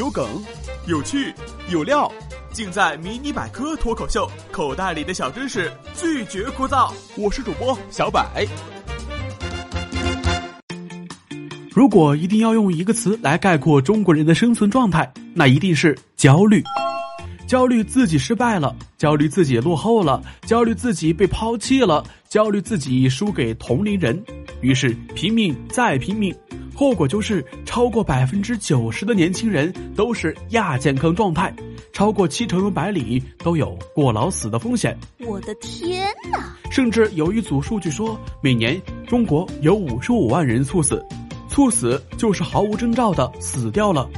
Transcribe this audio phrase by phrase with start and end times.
[0.00, 0.26] 有梗、
[0.86, 1.30] 有趣、
[1.68, 2.10] 有料，
[2.54, 6.90] 尽在《迷你百科脱口秀》，口袋里的小知识拒绝枯燥。
[7.18, 8.46] 我是主播小百。
[11.74, 16.64] 如果一定要用一个词来概括中国人的生存状态，那一定是焦虑。
[17.46, 24.18] 焦虑自己失败了，焦虑自己落后了，焦虑自己被抛弃了，焦虑自己输给同龄人，
[24.62, 26.34] 于是拼命再拼命，
[26.74, 31.54] 后果就是超过百分之九十的年轻人都是亚健康状态，
[31.92, 34.98] 超过七成的白领都有过劳死的风险。
[35.20, 36.56] 我的天哪！
[36.68, 41.00] 甚至有一组数据说，每年中国有五十五万人猝死，
[41.48, 44.10] 猝死就是毫无征兆的死掉了。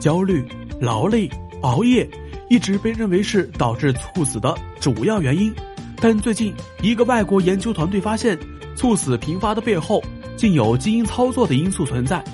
[0.00, 0.42] 焦虑、
[0.80, 1.28] 劳累、
[1.60, 2.08] 熬夜。
[2.48, 5.52] 一直被认为是导致猝死的主要原因，
[5.96, 8.38] 但最近一个外国研究团队发现，
[8.74, 10.02] 猝死频发的背后
[10.34, 12.24] 竟有基因操作的因素存在。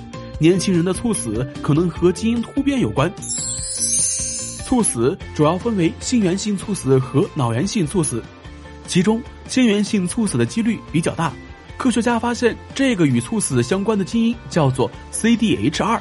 [0.41, 3.07] 年轻人的猝死可能和基因突变有关。
[4.65, 8.23] 猝死主要分为心源性猝死和脑源性猝死，
[8.87, 11.31] 其中心源性猝死的几率比较大。
[11.77, 15.99] 科学家发现，这个与猝死相关的基因叫做 CDH2。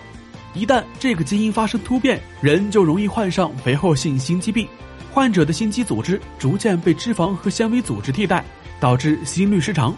[0.54, 4.66] 一旦这个基因发生突变，人就容易患上肥厚性心肌病。
[5.10, 8.42] 患者的心肌组织逐渐被脂肪和纤维组织替代，
[8.80, 9.94] 导致心律失常。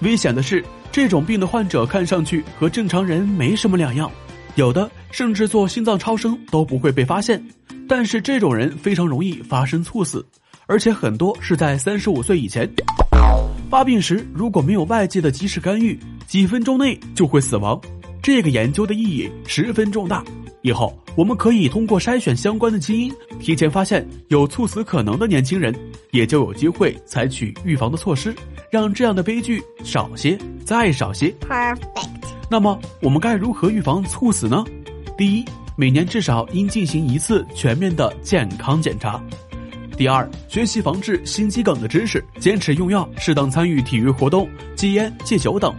[0.00, 4.10] 危险的是，这种病的患者看上去和正常人没什么两样，
[4.56, 7.42] 有的甚至做心脏超声都不会被发现。
[7.88, 10.24] 但是这种人非常容易发生猝死，
[10.66, 12.68] 而且很多是在三十五岁以前。
[13.70, 17.80] 发病时如果没有外界的及时干预，几分钟内就会死亡。
[18.22, 20.24] 这个研究的意义十分重大，
[20.62, 25.74] 以后我们可以通过筛选相关的基因，提前发现有猝死可能的年轻人，
[26.10, 28.34] 也就有机会采取预防的措施，
[28.70, 31.34] 让这样的悲剧少些，再少些。
[31.40, 31.78] Perfect。
[32.50, 34.62] 那么我们该如何预防猝死呢？
[35.16, 35.44] 第一，
[35.74, 39.18] 每年至少应进行一次全面的健康检查。
[39.96, 45.74] 第二，学习防治心肌梗的知识，坚持用药，适当参与体育活动，戒烟戒酒等。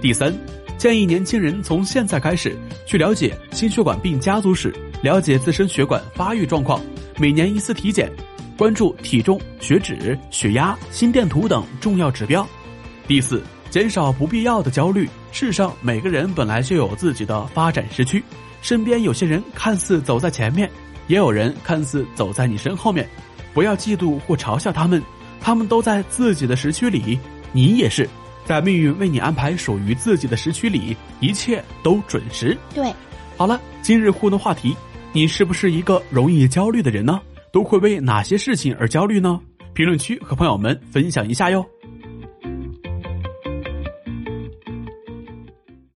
[0.00, 0.34] 第三。
[0.78, 6.80] 建议年轻人从现在开始去了解心血管病家族史，了解自身血管发育状况，
[7.18, 8.10] 每年一次体检，
[8.58, 12.46] 关注体重、血脂、血压、心电图等重要指标。
[13.06, 15.08] 第四，减少不必要的焦虑。
[15.30, 18.22] 世上每个人本来就有自己的发展时区，
[18.60, 20.68] 身边有些人看似走在前面，
[21.06, 23.08] 也有人看似走在你身后面，
[23.54, 25.02] 不要嫉妒或嘲笑他们，
[25.40, 27.18] 他们都在自己的时区里，
[27.52, 28.08] 你也是。
[28.44, 32.56] 在命运为你安排属于自己的时区里，一切都准时。
[32.74, 32.92] 对，
[33.36, 34.76] 好了，今日互动话题：
[35.12, 37.20] 你是不是一个容易焦虑的人呢？
[37.52, 39.40] 都会为哪些事情而焦虑呢？
[39.74, 41.64] 评论区和朋友们分享一下哟。